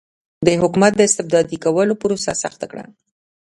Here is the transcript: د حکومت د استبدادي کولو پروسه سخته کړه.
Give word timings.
د 0.45 0.47
حکومت 0.61 0.91
د 0.95 1.01
استبدادي 1.09 1.57
کولو 1.65 1.93
پروسه 2.01 2.31
سخته 2.43 2.65
کړه. 2.71 2.85